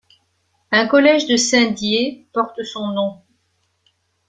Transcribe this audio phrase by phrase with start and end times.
[0.71, 3.21] Un collège de Saint-Dié porte son nom.